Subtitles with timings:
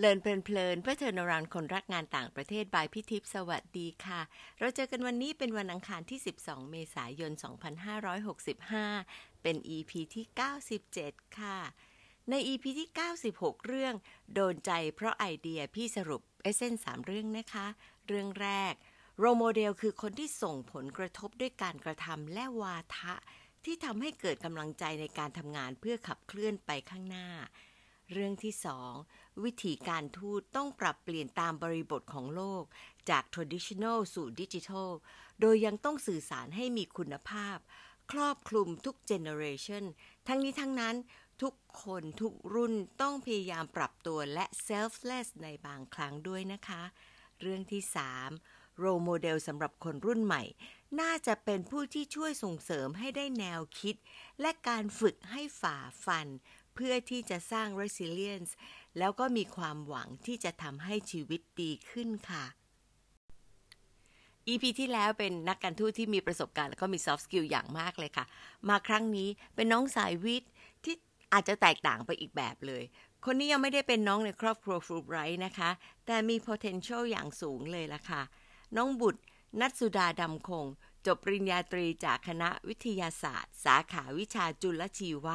[0.00, 4.20] Learn เพลินเพื่อเทอร์นรานคนรักงานต่างประเทศ by พี่ทิพย์สวัสดีค่ะ
[4.58, 7.32] เราเจอกันวันนี้เป็นวันอังคารที่ 12 เมษายน
[8.56, 10.26] 2565 เป็น EP ที่
[10.82, 11.58] 97 ค่ะ
[12.30, 12.88] ใน EP ที่
[13.28, 13.94] 96 เรื่อง
[14.34, 17.66] โดนใจเพราะไอเดียพี่สรุป essence สามเรื่องนะคะ
[18.06, 18.74] เรื่องแรก
[19.18, 23.14] role model คือคนที่ส่งผลกระทบด้วยการกระทำและวาทะ
[23.64, 27.28] ที่ทำให้เกิดกำลังใจในการทำงานเพื่อขับเคลื่อนไปข้างหน้า
[28.12, 28.92] เรื่องที่สอง
[29.44, 32.64] วิธีการทูตต้องปรับเปลี่ยนตามบริบทของโลก
[33.10, 34.90] จาก traditional สู่ digital
[35.40, 37.58] โดยยังต้องสื่อสารให้มีคุณภาพ
[38.12, 39.84] ครอบคลุมทุก generation
[40.28, 40.96] ทั้งนี้ทั้งนั้น
[41.42, 46.82] ทุกคนทุกรุ่นต้องพยายามปรับตัวและ selfless ในบางครั้งด้วยนะคะ
[47.40, 47.82] เรื่องที่
[48.32, 50.42] 3 role model สำหรับคนรุ่นใหม่
[51.00, 53.96] น่าจะเป็นผู้ที่ช่วยส่งเสริมให้ได้แนวคิด
[54.40, 56.28] และการฝึกให้ฝ่าฟัน
[56.74, 58.50] เพื่อที่จะสร้าง resilience
[58.98, 62.44] แล้วก็มีความหวังที่จะทำให้ชีวิตดีขึ้นค่ะ
[64.48, 68.24] EP ที่แล้วเป็นนักการทูตที่มีประสบการณ์ แล้วก็มี soft skill อย่างมากเลยค่ะ
[68.68, 70.50] มาครั้งนี้เป็นน้องสายวิทย์
[70.84, 70.94] ที่
[71.32, 72.82] อาจจะแตกต่างไปอีกแบบเลย
[73.24, 75.70] คนนี้ยังไม่ได้เป็นน้องในครอบครัวฟรูไบรท์นะคะ
[76.06, 78.22] แต่มี potential อย่างสูงเลยล่ะค่ะ
[78.76, 79.22] น้องบุตร
[79.60, 80.66] นัทสุดาดำคง
[81.06, 85.26] จบปริญญาตรีจากคณะวิทยาศาสตร์ สาขาวิชาจุลชีว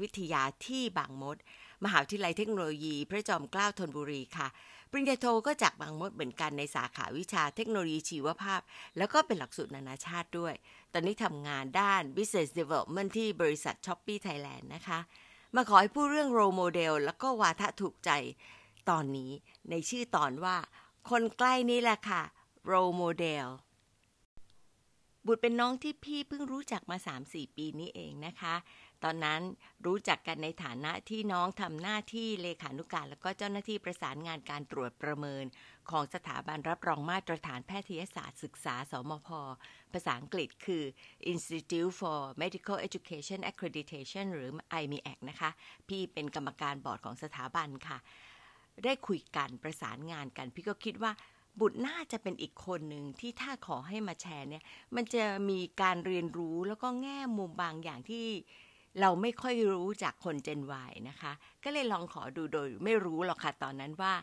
[0.00, 1.36] วิทยาที่บางมด
[1.84, 4.48] มหาวิทยาลัยเทคโนโลยี พระจอมเกล้าธนบุรีค่ะ
[4.90, 8.60] ปริญญาโทก็จากบางมดเหมือนกันในสาขาวิชาเทคโนโลยีชีวภาพ
[8.96, 10.54] แล้วก็เป็นหลักสูตรนานาชาติด้วย
[10.92, 14.98] ตอนนี้ทำงานด้าน Business Development ที่บริษัท Shopee Thailand นะคะ
[15.54, 18.10] มาขอให้พูดเรื่อง role model แล้วก็วาทะถูกใจ
[18.90, 19.32] ตอนนี้
[19.70, 20.56] ในชื่อตอนว่า
[21.10, 22.22] คนใกล้นี่แหละค่ะ
[22.70, 23.46] role model
[25.26, 26.96] บุตรเป็นน้องที่พี่เพิ่งรู้จักมา
[27.26, 28.54] 3-4 ปีนี้เองนะคะ
[29.04, 29.40] ตอนนั้น
[29.86, 35.44] รู้จักกันในฐานะที่น้องทำหน้าที่เลขานุการ แล้วก็เจ้าหน้าที่ประสานงานการตรวจประเมิน
[35.90, 39.28] ของสถาบันรับรองมาตรฐานแพทยศาสตร์ศึกษา สมพ
[39.92, 40.84] ภาษาอังกฤษคือ
[41.32, 44.50] Institute for Medical Education Accreditation หรือ
[44.80, 45.50] IMEAC นะคะ
[45.88, 47.98] พี่เป็นกรรมการบอร์ดของสถาบันค่ะ
[48.84, 51.12] ได้คุยกันประสานงานกัน พี่ก็คิดว่า
[51.60, 54.62] บุตรน่าจะเป็นอีกคนหนึ่งที่ถ้าขอให้มาแชร์เนี่ย
[54.94, 58.26] มันจะมีการเรียนรู้แล้วก็แง่มุมบางอย่างที่
[59.00, 61.32] เราไม่ค่อยรู้จากคนเจน Y นะคะ
[61.64, 64.14] ก็เลยลองขอดูโดยไม่รู้หรอกค่ะตอนนั้นว่า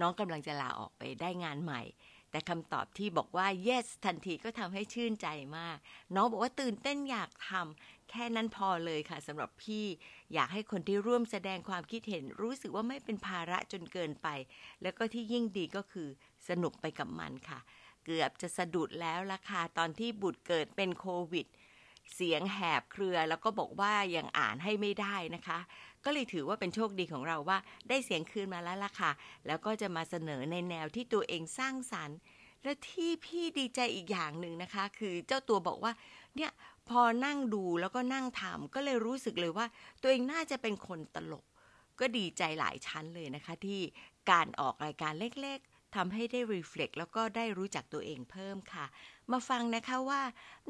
[0.00, 1.82] น้องกำลังจะลาออกไปได้งานใหม่
[2.30, 5.76] แต่คำตอบที่บอกว่า yes ทันทีก็ทำให้ชื่นใจมาก
[6.14, 9.84] น้องบอกว่าตื่นเต้นอยากทำแค่นั้นพอเลยค่ะสำหรับพี่
[10.34, 14.28] อยากให้คนที่ร่วมแสดงความคิดเห็น รู้สึกว่าไม่เป็นภาระจนเกินไป
[14.82, 16.08] แล้วก็ที่ยิ่งดีก็คือ
[16.48, 17.58] สนุกไปกับมันค่ะ
[18.04, 21.46] เกือบจะสะดุดแล้วล่ะค่ะตอนที่บุตรเกิดเป็นโควิด
[22.14, 25.58] เสียงแหบเครือแล้วก็บอกว่ายังอ่านให้ไม่ได้นะคะ
[26.04, 27.58] ก็เลยถือว่าเป็นโชคดีของเราว่า
[27.88, 29.10] ได้เสียงคืนมาแล้วล่ะค่ะ
[29.46, 32.18] แล้วก็จะมาเสนอในแนวที่ตัวเองสร้างสรรค์
[32.62, 35.92] และที่พี่ดีใจอีกอย่างหนึ่งนะคะ คือเจ้าตัวบอกว่า
[36.36, 36.50] เนี่ย
[36.88, 39.66] พอนั่งดูแล้วก็นั่งทำก็เลยรู้สึกเลยว่า
[40.02, 41.44] ตัวเองน่าจะเป็นคนตลก
[42.00, 43.80] ก็ดีใจหลายชั้นเลยนะคะ ที่
[44.30, 48.86] การออกรายการเล็กๆ ทำให้ได้รีเฟล็กแล้วก็ได้รู้จักตัวเองเพิ่มค่ะ
[49.32, 50.22] มาฟังนะคะว่า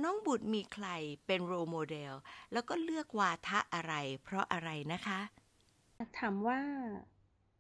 [0.03, 0.87] น้องบุตรมีใคร
[1.27, 2.13] เป็นโรโมเดล
[2.53, 3.95] แล้วก็เลือกวาทะอะไร
[4.25, 5.21] เพราะอะไรนะคะ
[6.19, 6.61] ถามว่า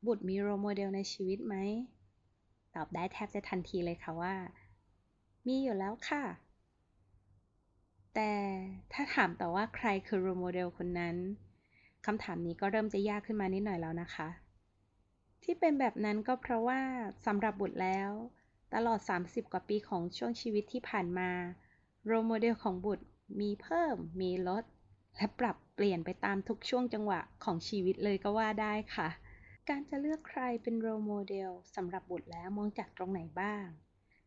[0.06, 1.54] บุตรมี role model ในชีวิตไหม
[2.74, 4.34] ตอบได้แทบจะทันทีเลยค่ะว่า
[5.46, 6.24] มีอยู่แล้วค่ะ
[8.14, 8.32] แต่
[8.92, 11.16] ถ้าถามต่อว่าใครคือ role model คนนั้น
[12.06, 14.28] คำถามนี้ก็เริ่มจะยากขึ้นมานิดหน่อยแล้วนะคะ
[15.44, 16.80] ที่เป็นแบบนั้นก็เพราะว่า
[17.26, 18.10] สำหรับบุตรแล้ว
[18.74, 21.30] ตลอด 30 กว่าปีของช่วงชีวิตที่ผ่านมา
[22.06, 23.04] role model ของบุตร
[23.40, 24.64] มีเพิ่ม มีลด
[25.16, 29.08] และปรับเปลี่ยนไปตามทุกช่วงจังหวะของชีวิตเลยก็ว่าได้ค่ะ
[29.68, 33.66] การจะเลือกใครเป็น role model สำหรับบุตรแล้วมองจากตรงไหนบ้าง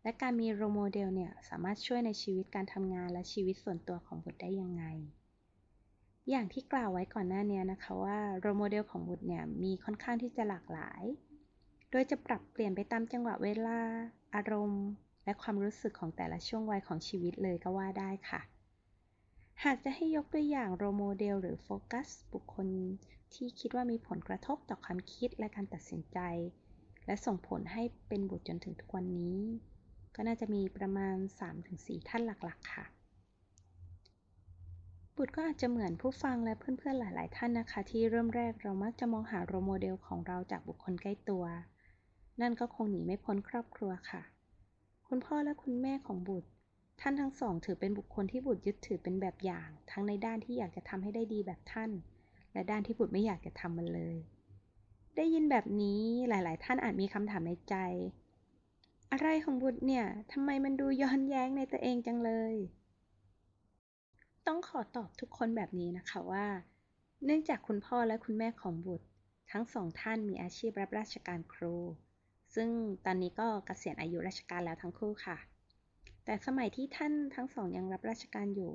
[0.04, 4.84] และการมี role model เนี่ยสามารถช่วยในชีวิตการทำงานและชีวิตส่วนตัวของบุตรได้ยังไง
[6.30, 11.04] อย่างที่กล่าวไว้ก่อนหน้านี้นะคะว่า role model ของบุตรเนี่ยมีค่อนข้างที่จะหลากหลาย
[11.92, 13.80] โดยจะปรับเปลี่ยนไปตามจังหวะเวลา
[14.36, 14.86] อารมณ์
[15.26, 18.42] และความรู้สึกของแต่ละช่วงวัยของชีวิตเลยก็ว่าได้ค่ะ
[19.64, 22.68] หากจะให้ยกตัวอย่างโรโมเดลหรือโฟกัสบุคคล
[23.34, 26.20] ที่คิดว่ามีผลกระทบต่อความคิดและการตัดสินใจ
[27.06, 29.40] และส่งผลให้เป็นบุตรจนถึงทุกวันนี้
[30.16, 31.16] ก็น่าจะมีประมาณ
[31.62, 32.86] 3-4 ท่านหลักๆ ค่ะ
[35.22, 41.44] บุตรก็อาจจะเหมือนผู้ฟังและเพื่อนๆหลาย ๆ ท่านนะคะ ที่เริ่มแรกเรามักจะมองหาโรโมเดลของเราจากบุคคลใกล้ตัว
[42.42, 44.22] นั่นก็คงหนีไม่พ้นครอบครัวค่ะ
[45.08, 46.50] คุณพ่อและคุณแม่ของบุตร
[47.02, 51.92] ท่านทั้งสอง ถือเป็นบุคคลที่บุตรยึดถือเป็นแบบอย่าง ทั้งในด้านที่อยากจะทำให้ได้ดีแบบท่าน
[52.54, 54.18] และด้านที่บุตรไม่อยากจะทำมันเลย
[55.16, 57.76] ได้ยินแบบนี้หลาย ๆ ท่านอาจมีคำถามในใจ
[59.12, 62.56] อะไรของบุตรเนี่ยทำไมมันดูย้อนแย้งในตัวเองจังเลย
[64.52, 66.48] ต้องขอตอบทุกคนแบบนี้นะคะว่า
[67.26, 69.08] เนื่องจากคุณพ่อและคุณแม่ของบุตร
[69.52, 71.76] ทั้งสองท่านมีอาชีพรับราชการครู
[72.56, 72.70] ซึ่ง
[73.06, 75.38] ตอนนี้ก็เกษียณอายุราชการแล้วทั้งคู่ค่ะ
[76.26, 78.72] แต่สมัยที่ท่านทั้งสองยังรับราชการอยู่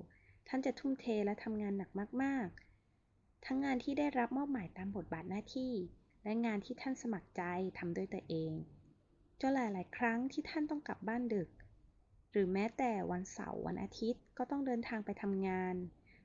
[0.49, 1.91] ท่านจะทุ่มเทและทำงานหนัก
[2.23, 2.49] มาก
[2.97, 5.73] ๆ ทั้งงานที่ได้รับมอบหมายตามบทบาทหน้าที่
[6.25, 7.43] และงานที่ท่านสมัครใจ
[7.79, 8.53] ทำด้วยตัวเอง
[9.41, 11.49] จนหลาย ๆ ครั้งที่ท่านต้องกลับบ้านดึก
[12.37, 15.75] หรือแม้แต่วันเสาร์วันอาทิตย์ก็ต้องเดินทางไปทำงาน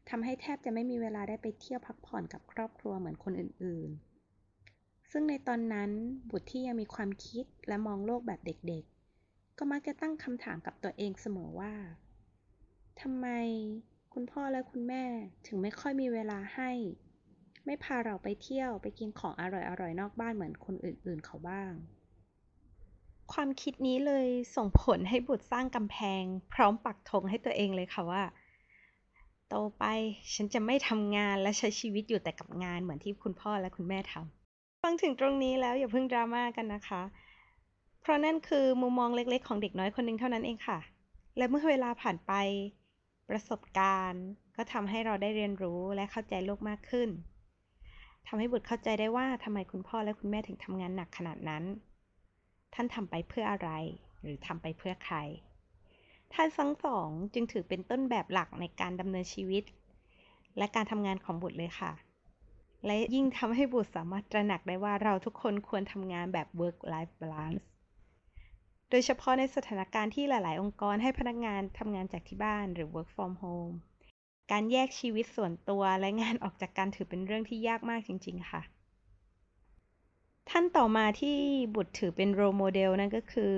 [0.10, 5.92] ทำให้แทบจะไม่มีเวลาได้ไปเที่ยวพักผ่อนกับครอบครัวเหมือนคนอื่นๆ ซึ่งในตอนนั้น
[6.30, 11.74] บุตรที่ยังมีความคิดและมองโลกแบบเด็กๆ ก็มักจะตั้งคำถามกับตัวเองเสมอว่า
[13.02, 13.28] ทำไม
[14.14, 15.04] คุณพ่อและคุณแม่
[15.48, 16.72] ถึงไม่ค่อยมีเวลาให้
[17.66, 21.72] ไม่พาเราไปเที่ยวไปกินของอร่อยๆนอกบ้านเหมือนคนอื่นๆเขาบ้าง
[23.34, 26.24] ความคิดนี้เลยส่งผลให้บุตรสร้างกำแพง
[26.54, 28.24] พร้อมปักธงให้ตัวเองเลยค่ะว่า
[29.50, 29.86] โตไป
[30.34, 37.02] ฉันจะไม่ทำงานและใช้ชีวิตอยู่แต่กับงานเหมือนที่คุณพ่อและคุณแม่ทำฟังถึงตรงนี้แล้วอย่าเพิ่งดราม่ากันนะคะ
[38.02, 40.80] เพราะนั่นคือมุมมองเล็กๆ ของเด็กน้อยคนหนึ่งเท่านั้นเองค่ะ
[41.38, 42.34] และเมื่อเวลาผ่านไป
[43.30, 47.10] ประสบการณ์ ก็ทำให้เราได้เรียนรู้และเข้าใจโลกมากขึ้น
[48.28, 51.64] ทำให้บุตรเข้าใจได้ว่าทำไมคุณพ่อและคุณแม่ถึงทำงานหนักขนาดนั้น
[52.74, 53.70] ท่านทำไปเพื่ออะไร
[54.22, 55.18] หรือทำไปเพื่อใคร
[56.34, 59.64] ท่านทั้งสองจึงถือเป็นต้นแบบหลักในการดำเนินชีวิต
[60.58, 61.92] และการทำงานของบุตรเลยค่ะ
[62.86, 67.64] และยิ่งทำให้บุตรสามารถตระหนักได้ว่าเราทุกคนควรทำงานแบบ work life balance
[68.90, 73.76] โดยเฉพาะในสถานการณ์ที่หลาย ๆ องค์กรให้พนักงานทำงานจากที่บ้านหรือ work from home
[74.52, 78.62] การแยกชีวิตส่วนตัวและงานออกจากกันถือเป็นเรื่องที่ยากมากจริง ๆ ค่ะ
[80.50, 81.38] ท่านต่อมาที่
[81.76, 83.56] บุตรถือเป็น role model นั่นก็คือ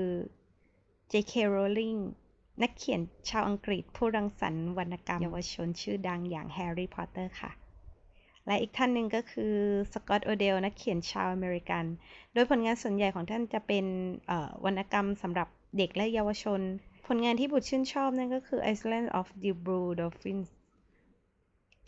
[1.12, 1.34] J.K.
[1.54, 2.00] Rowling
[2.62, 7.52] นักเขียนชาวอังกฤษผู้รังสรรค์วรรณกรรมเยาวชนชื่อดังอย่างแฮร์รี่พอตเตอร์ค่ะ
[8.46, 9.54] และอีกท่านหนึ่งก็คือ
[9.94, 11.86] สกอตต์โอเดลนักเขียนชาวอเมริกัน
[12.34, 13.86] โดยผลงานส่วนใหญ่ของท่านจะเป็น
[14.66, 15.48] วรรณกรรมสำหรับ
[15.78, 16.62] เด็กและเยาวชน
[17.08, 20.50] ผลงานที่บุตรชื่นชอบนั่นก็คือ Island of the Blue Dolphins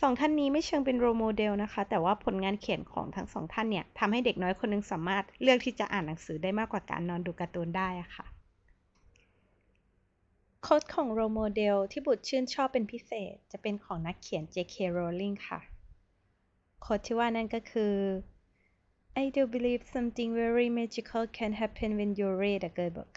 [0.02, 8.26] สองท่านนี้ไม่เชิงเป็น role model นะคะ แต่ว่าผลงานเขียนของทั้งสองท่านเนี่ยทำให้เด็กน้อยคนนึงสามารถเลือกที่จะอ่านหนังสือได้มากกว่าการนอนดูการ์ตูนได้อะค่ะ
[10.62, 14.76] โค้ดของโรโมเดลที่บุตรชื่นชอบเป็นพิเศษ จะเป็นของนักเขียน J.K.
[14.98, 15.60] Rowling ค่ะ
[16.82, 17.94] โค้ดที่ว่านั่นก็คือ
[19.24, 23.14] I do believe something very magical can happen when you read a good book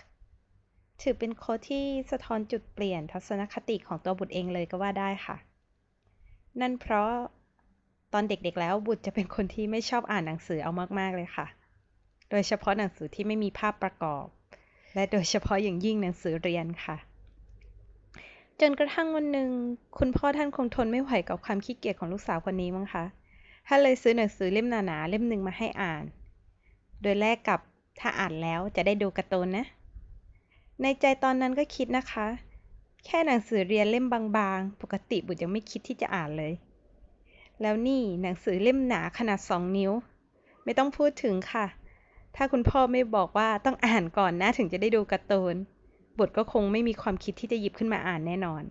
[1.02, 5.36] ถือเป็นโค้ดที่สะท้อนจุดเปลี่ยนทัศนคติของตัวบุตรเองเลยก็ว่าได้ค่ะ
[6.60, 7.12] นั่นเพราะ
[8.12, 11.46] ตอนเด็กๆแล้วบุตรจะเป็นคนที่ไม่ชอบอ่านหนังสือเอามากๆเลยค่ะ
[12.30, 14.26] โดยเฉพาะหนังสือที่ไม่มีภาพประกอบ
[14.94, 16.96] และโดยเฉพาะอย่างยิ่งหนังสือเรียนค่ะ
[18.60, 19.50] จนกระทั่งวันหนึ่ง
[19.98, 23.04] คุณพ่อท่านคงทนไม่ไหวกับความขี้เกียจของลูกสาวคนนี้มั้งคะ
[23.66, 26.04] ท่านเลยซื้อหนังสือเล่มหนาๆเล่มหนึ่งมาให้อ่าน
[27.02, 27.60] โดยแลกกับ
[28.00, 29.66] ถ้าอ่านแล้วจะได้ดูการ์ตูนนะ
[30.82, 32.26] ในใจตอนนั้นก็คิดนะคะ
[33.06, 36.52] แค่หนังสือเรียนเล่มบางๆ ปกติบุตรยังไม่คิดที่จะอ่านเลย
[37.62, 39.92] แล้วนี่หนังสือเล่มหนาขนาดสองนิ้ว
[40.64, 41.66] ไม่ต้องพูดถึงค่ะ
[42.36, 45.54] ถ้าคุณพ่อไม่บอกว่าต้องอ่านก่อนนะถึงจะได้ดูการ์ตูน
[46.18, 48.62] บุตรก็คงไม่มีความคิดที่จะหยิบขึ้นมาอ่านแน่นอน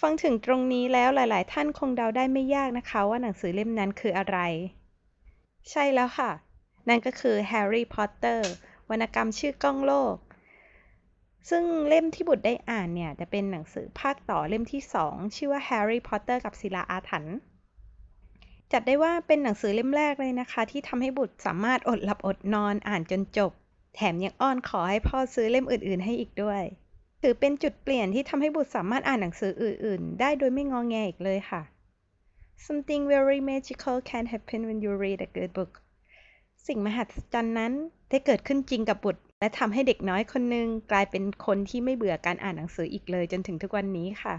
[0.00, 4.38] ฟังถึงตรงนี้แล้วหลาย ๆ ท่านคงเดาได้ไม่ยากนะคะ ว่าหนังสือเล่มนั้นคืออะไร
[5.70, 6.30] ใช่แล้วค่ะ
[6.88, 8.40] นั่นก็คือ Harry Potter
[8.90, 10.16] วรรณกรรมชื่อก้องโลก
[11.48, 17.36] ซึ่งเล่มที่บุตรได้อ่านเนี่ยจะเป็นหนังสือภาคต่อเล่มที่สองชื่อว่า Harry Potter กับศิลาอาถรรพ์
[18.72, 23.52] จัดได้ว่าเป็นหนังสือเล่มแรกเลยนะคะ ที่ทำให้บุตรสามารถอดหลับอดนอนอ่านจนจบ
[23.94, 26.62] แถมยังอ้อนขอให้พ่อซื้อเล่มอื่น ๆ ให้อีกด้วย
[27.22, 31.62] ถือเป็นจุดเปลี่ยนที่ทำให้บุตรสามารถอ่านหนังสืออื่น ๆ ได้โดยไม่งอแงอีกเลยค่ะ
[32.66, 35.72] Something very magical can happen when you read a good book
[36.66, 37.72] สิ่งมหัศจรรย์นั้น
[38.10, 44.36] ได้เกิดขึ้นจริงกับบุตร และทำให้เด็กน้อยคนหนึ่งกลายเป็นคนที่ไม่เบื่อการอ่านหนังสืออีกเลยจนถึงทุกวันนี้ค่ะ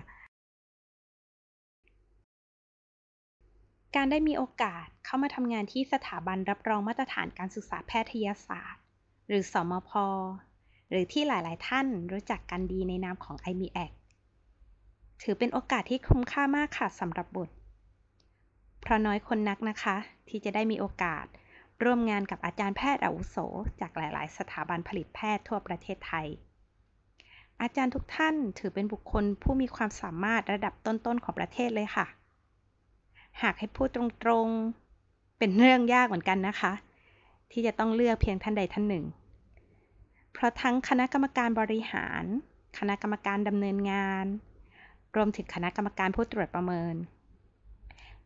[3.95, 8.83] การได้มีโอกาสเข้ามาทำงานที่สถาบันรับรองมาตรฐานการศึกษาแพทยศาสตร์
[9.27, 9.91] หรือสมพ
[10.89, 13.91] หรือที่หลาย ๆ ท่านรู้จักกันดีในนามของ i m a c
[15.21, 17.55] ถือเป็นโอกาสที่คุ้มค่ามากค่ะสำหรับบุตร
[18.81, 19.95] เพราะน้อยคนนักนะคะ
[20.29, 21.25] ที่จะได้มีโอกาส
[21.83, 23.37] ร่วมงานกับอาจารย์แพทย์อาวุโส
[23.79, 26.27] จากหลาย ๆ สถาบันผลิตแพทย์ทั่วประเทศไทย
[27.61, 32.05] อาจารย์ทุกท่านถือเป็นบุคคลผู้มีความสามารถระดับต้น ๆ ของประเทศเลยค่ะ
[33.41, 36.73] หากให้พูดตรงๆ เป็นเรื่องยากเหมือนกันนะคะ
[37.51, 39.05] ที่จะต้องเลือกเพียงท่านใดท่านหนึ่ง
[40.33, 42.23] เพราะทั้งคณะกรรมการบริหาร
[42.77, 44.25] คณะกรรมการดำเนินงาน
[45.15, 46.95] รวมถึงคณะกรรมการผู้ตรวจประเมิน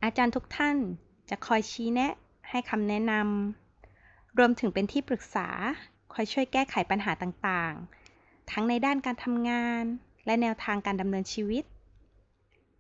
[0.03, 0.77] อาจารย์ทุกท่าน
[1.29, 2.13] จะคอยชี้แนะ
[2.49, 5.47] ให้คำแนะนำรวมถึงเป็นที่ปรึกษา
[6.13, 9.83] คอยช่วยแก้ไขปัญหาต่างๆ ทั้งในด้านการทำงาน
[10.25, 11.63] และแนวทางการดำเนินชีวิต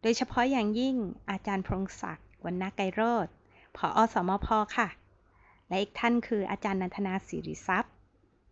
[0.01, 0.95] โดยเฉพาะอย่างยิ่ง
[1.31, 3.27] อาจารย์พงศักดิ์วรรณไกรโรธ
[3.75, 4.87] ผออสมพค่ะ
[5.67, 7.93] และอีกท่านคืออาจารย์นันทนาสิริทรัพย์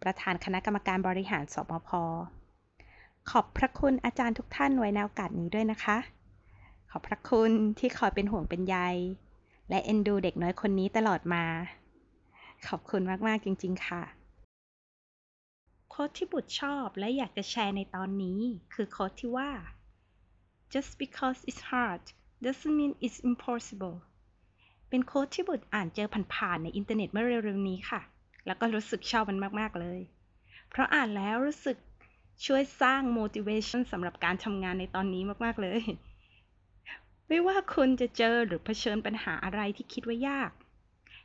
[0.01, 1.89] ประธานคณะกรรมการบริหารสมพ
[3.29, 5.97] ขอบพระคุณอาจารย์ทุกท่านไว้ในโอกาสนี้ด้วยนะคะ
[6.91, 8.77] ขอบพระคุณที่คอยเป็นห่วงเป็นใย
[9.69, 11.43] และเอ็นดูเด็กน้อยคนนี้ตลอดมา
[12.67, 14.03] ขอบคุณมาก ๆ จริง ๆ ค่ะ
[15.89, 18.39] quote ที่บุตรชอบและอยากจะแชร์ในตอนนี้
[18.73, 19.51] คือ quote ที่ว่า
[20.73, 22.03] just because it's hard
[22.43, 23.97] doesn't mean it's impossible
[24.89, 28.01] เป็น quote ที่บุตรอ่านเจอผ่านๆในอินเทอร์เน็ตเมื่อเร็วๆนี้ค่ะ
[28.45, 29.99] แล้วก็รู้สึกชอบมันมาก ๆ เลย
[30.69, 31.77] เพราะอ่านแล้วรู้สึก
[32.45, 35.81] ช่วยสร้าง motivation สำหรับการทำงานในตอนนี้มาก ๆ เลย
[37.27, 40.51] ไม่ว่าคุณจะเจอหรือเผชิญปัญหาอะไรที่คิดว่ายาก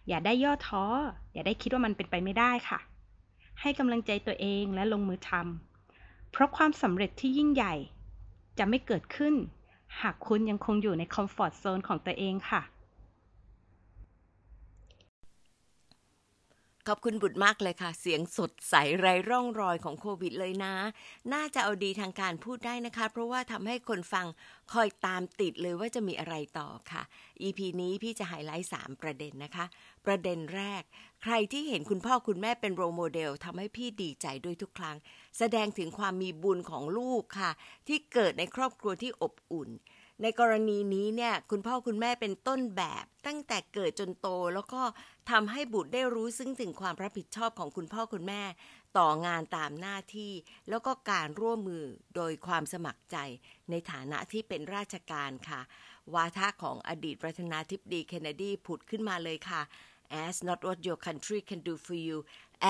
[0.08, 0.84] อย่าได้ย่อท้อ
[1.32, 2.78] อย่าได้คิดว่ามันเป็นไปไม่ได้ค่ะ
[3.60, 7.74] ให้กำลังใจตัวเองและลงมือทำเพราะความสำเร็จที่ยิ่งใหญ่
[8.58, 9.34] จะไม่เกิดขึ้น
[10.00, 12.62] หากคุณยังคงอยู่ในคอมฟอร์ตโซนของตัวเองค่ะ
[16.90, 20.74] ขอบคุณบุตรมากเลยค่ะ เสียงสดใสไร้ร่องรอยของโควิดเลยนะ
[21.32, 24.26] น่าจะเอาดีทางการพูดได้นะคะ เพราะว่าทำให้คนฟัง
[24.72, 27.02] คอยตามติดเลยว่าจะมีอะไรต่อค่ะ
[27.42, 29.64] EP นี้พี่จะไฮไลท์ 3 ประเด็นนะคะ
[30.06, 30.82] ประเด็นแรก
[31.22, 34.96] ใครที่เห็นคุณพ่อคุณแม่เป็นโรโมเดลทำให้พี่ดีใจด้วยทุกครั้ง
[35.38, 37.50] แสดงถึงความมีบุญของลูกค่ะ
[37.88, 39.70] ที่เกิดในครอบครัวที่อบอุ่น
[40.22, 44.82] ในกรณีนี้เนี่ยคุณพ่อคุณแม่เป็นต้นแบบตั้งแต่เกิดจนโต แล้วก็
[45.30, 48.42] ทำให้บุตรได้รู้ซึ่งถึงความรับผิดชอบของคุณพ่อคุณแม่
[48.98, 50.32] ต่องานตามหน้าที่
[50.68, 51.84] แล้วก็การร่วมมือ
[52.16, 53.16] โดยความสมัครใจ
[53.70, 55.60] ในฐานะที่เป็นราชการค่ะ
[56.14, 59.62] วาทะของอดีตประธานาธิบดีเคนเนดีผุดขึ้นมาเลยค่ะ
[60.24, 62.16] as not what your country can do for you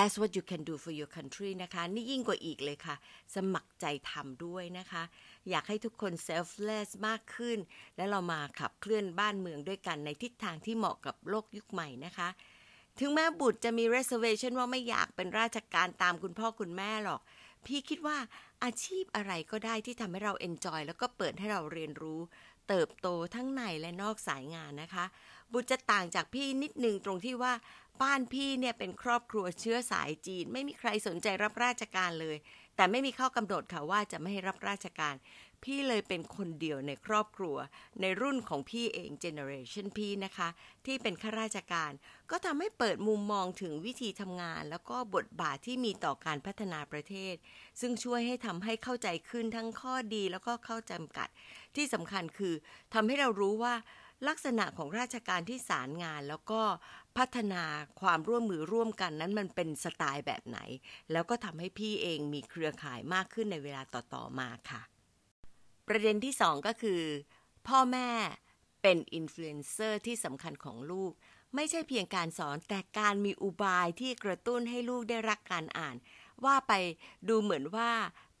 [0.03, 2.95] as what you can do for your country นะคะ นี่ยิ่งกว่าอีกเลยค่ะ
[3.35, 5.03] สมัครใจทำด้วยนะคะ
[5.49, 7.57] อยากให้ทุกคน selfless มากขึ้น
[7.97, 12.29] และเรามาขับเคลื่อนบ้านเมืองด้วยกันในทิศทางที่เหมาะกับโลกยุคใหม่นะคะ
[12.99, 17.21] ถึงแม้บุตรจะมี reservation ว่าไม่อยากเป็นราชการตามคุณพ่อคุณแม่หรอก
[17.65, 18.17] พี่คิดว่า
[18.63, 22.19] อาชีพอะไรก็ได้ที่ทำให้เรา enjoy แล้วก็เปิดให้เราเรียนรู้
[22.67, 25.05] เติบโตทั้งในและนอกสายงานนะคะ
[25.53, 27.53] บุตรจะต่างจากพี่นิดนึงตรงที่ว่า
[28.01, 32.37] บ้านพี่เนี่ยเป็นครอบครัวเชื้อสายจีน ไม่มีใครสนใจรับราชการเลย
[32.79, 35.15] แต่ไม่มีข้อกำหนดค่ะว่าจะไม่ให้รับราชการ
[35.63, 37.57] พี่เลยเป็นคนเดียวในครอบครัว
[38.01, 40.49] ในรุ่นของพี่เอง generation พี่นะคะ
[40.85, 41.91] ที่เป็นข้าราชการ
[42.31, 47.35] ก็ทำให้เปิดมุมมองถึงวิธีทำงาน แล้วก็บทบาทที่มีต่อการพัฒนาประเทศ
[47.79, 51.27] ซึ่งช่วยให้ทำให้เข้าใจขึ้นทั้งข้อดีแล้วก็ข้อจำกัด
[51.75, 52.53] ที่สำคัญคือ
[52.93, 53.73] ทำให้เรารู้ว่า
[54.27, 56.61] ลักษณะของราชการที่สารงานแล้วก็
[57.17, 57.63] พัฒนา
[58.01, 60.59] ความร่วมมือร่วมกันนั้นมันเป็นสไตล์แบบไหน
[61.11, 64.81] แล้วก็ทำให้พี่เองมีเครือข่ายมากขึ้นในเวลาต่อๆมาค่ะ
[65.87, 67.01] ประเด็นที่สองก็คือ
[67.67, 68.09] พ่อแม่
[68.81, 71.11] เป็นอินฟลูเอนเซอร์ที่สำคัญของลูก
[71.55, 75.95] ไม่ใช่เพียงการสอนแต่การมีอุบายที่กระตุ้นให้ลูกได้รักการอ่าน
[76.45, 76.73] ว่าไป
[77.29, 77.91] ดูเหมือนว่า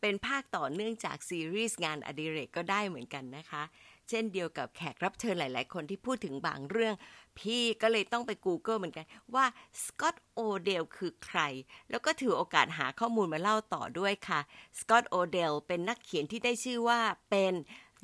[0.01, 3.63] เป็นภาคต่อเนื่องจากซีรีส์งานอดิเรกก็ได้เหมือนกันนะคะ
[4.09, 6.95] เช่นเดียวกับแขกรับเชิญหลาย ๆ คนที่พูดถึงบางเรื่อง
[7.39, 9.45] พี่ก็เลยต้องไป Google เหมือนกันว่า
[9.85, 11.39] สกอตโอเดลคือใคร
[11.89, 14.39] แล้วก็ถือโอกาสหาข้อมูลมาเล่าต่อด้วยค่ะ
[14.79, 16.99] สกอตโอเดลเป็นนักเขียนที่ได้ชื่อว่า
[17.29, 17.53] เป็น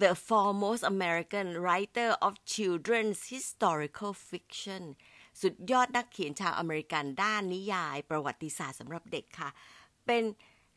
[0.01, 4.83] the foremost American writer of children's historical fiction
[5.41, 9.49] สุดยอดนักเขียนชาวอเมริกันด้านนิยายประวัติศาสตร์สำหรับเด็กค่ะ
[10.05, 10.23] เป็น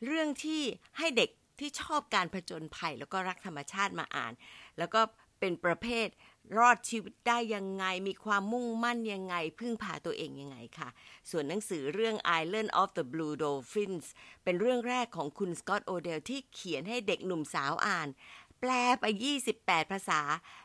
[0.05, 0.61] เรื่องที่
[0.99, 4.33] ให้เด็กที่ชอบการผจญภัยแล้วก็รักธรรมชาติมาอ่าน
[4.79, 5.01] แล้วก็
[5.39, 6.07] เป็นประเภท
[6.57, 10.89] รอดชีวิตได้ยังไง มีความมุ่งมั่นยังไง พึ่งพาตัวเองยังไงค่ะ
[11.29, 14.05] ส่วนหนังสือเรื่อง Island of the Blue Dolphins
[14.43, 18.07] เป็นเรื่องแรกของคุณสกอตต์โอเดลที่เขียนให้เด็กหนุ่มสาวอ่าน
[18.59, 18.71] แปล
[19.01, 19.05] ไป
[19.49, 20.21] 28 ภาษา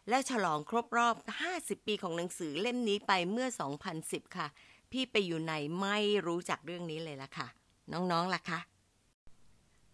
[0.09, 1.15] และฉลองครบรอบ
[1.53, 3.49] 50 ปีของหนังสือเล่มนี้ไปเมื่อ
[3.93, 4.47] 2010 ค่ะ
[4.91, 7.47] พี่ไปอยู่ในไม่รู้จักเรื่องนี้เลยล่ะค่ะ
[7.93, 8.61] น้องๆล่ะคะ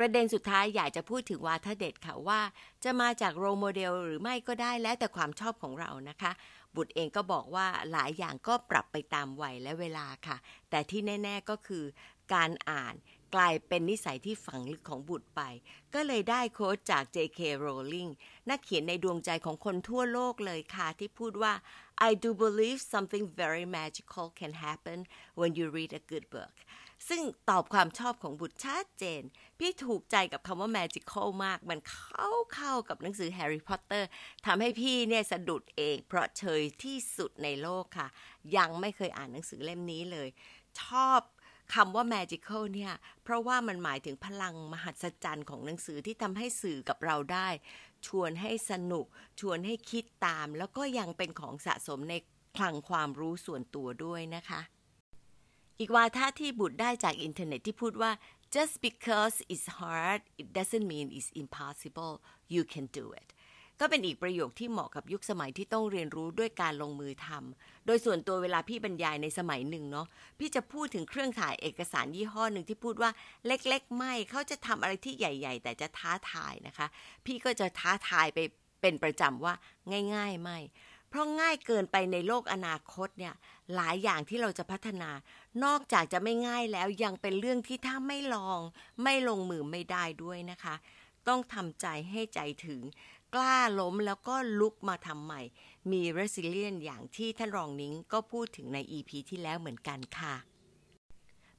[0.03, 2.41] ประเด็นสุดท้ายอยากจะพูดถึงวาทเด็ดค่ะว่า
[2.85, 6.33] จะมาจากโรโมเดลหรือไม่ก็ได้แล้วแต่ความชอบของเรานะคะ
[6.77, 10.37] บุตรเองก็บอกว่าหลายอย่างก็ปรับไปตามวัยและเวลาค่ะ
[10.71, 11.85] แต่ที่แน่ ๆก็คือ
[12.35, 12.95] การอ่าน
[13.35, 15.41] กลายเป็นนิสัยที่ฝังลึกของบุตรไป
[15.95, 17.41] ก็เลยได้โค้ดจาก J.K.
[17.65, 18.11] Rowling
[18.51, 21.53] นักเขียนในดวงใจของคนทั่วโลกเลยค่ะ ที่พูดว่า
[22.09, 24.99] I do believe something very magical can happen
[25.39, 26.55] when you read a good book
[27.09, 29.23] ซึ่งตอบความชอบของบุตรชัดเจน
[29.59, 34.05] พี่ถูกใจกับคำว่า magical มาก มันเข้าเข้ากับหนังสือ Harry Potter
[34.47, 38.09] ทำให้พี่เนี่ยสะดุดเอง เพราะเชยที่สุดในโลกค่ะ
[38.57, 40.29] ยังไม่เคยอ่านหนังสือเล่มนี้เลย
[40.83, 41.21] ชอบ
[41.75, 42.93] คำว่า magical เนี่ย
[43.23, 47.49] เพราะว่ามันหมายถึงพลังมหัศจรรย์ของหนังสือที่ทำให้สื่อกับเราได้
[48.07, 49.07] ชวนให้สนุก
[49.41, 52.15] ชวนให้คิดตาม แล้วก็ยังเป็นของสะสมใน
[52.57, 54.61] คลังความรู้ส่วนตัวด้วยนะคะ
[55.81, 58.13] อีกวาทะที่บุตรได้จากอินเทอร์เน็ตที่พูดว่า
[58.55, 62.15] just because it's hard it doesn't mean it's impossible
[62.55, 63.29] you can do it
[63.81, 70.07] ก็เป็นอีกประโยคที่เหมาะกับยุคสมัยที่ต้องเรียนรู้ด้วยการลงมือทำโดยส่วนตัวเวลาพี่บรรยายในสมัยหนึ่งเนาะ
[70.39, 73.11] พี่จะพูดถึงเครื่องถ่ายเอกสารยี่ห้อหนึ่งที่พูดว่า
[73.47, 76.87] เล็กๆ ไม่ เขาจะทำอะไรที่ใหญ่ ๆ แต่จะท้าทายนะคะ
[77.27, 78.39] พี่ก็จะท้าทายไป
[78.81, 79.55] เป็นประจำว่า
[80.15, 80.59] ง่าย ๆ ไม่
[81.11, 83.35] เพราะง่ายเกินไปในโลกอนาคตเนี่ย
[83.75, 85.11] หลายอย่างที่เราจะพัฒนา
[85.65, 88.61] นอกจากจะไม่ง่ายแล้วยังเป็นเรื่องที่ถ้าไม่ลอง
[89.03, 90.75] ไม่ลงมือไม่ได้ด้วยนะคะ
[91.29, 92.81] ต้องทำใจให้ใจถึง
[93.35, 95.43] กล้าล้มแล้วก็ลุกมาทำใหม่
[95.91, 100.35] มี resilient อย่างที่ท่านรองนิ้งก็พูดถึงใน EP ที่แล้วเหมือนกันค่ะ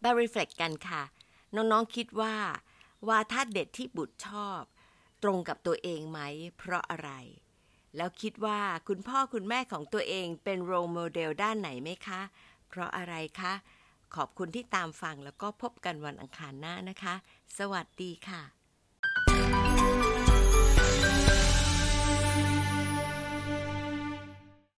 [0.03, 1.03] มา reflect กันค่ะ
[1.55, 2.35] น้องๆคิดว่า
[3.07, 4.61] วาทาเด็ดที่บุตรชอบ
[5.23, 6.19] ตรงกับตัวเองไหม
[6.57, 7.11] เพราะอะไร
[7.95, 12.21] แล้วคิดว่าคุณพ่อคุณแม่ของตัวเองเป็นโรโมเดลด้านไหนไหมคะ
[12.69, 13.53] เพราะอะไรคะ
[14.15, 17.15] ขอบคุณที่ตามฟังแล้วก็พบกันวันอังคารหน้านะคะ
[17.57, 18.60] สวัสดีค่ะ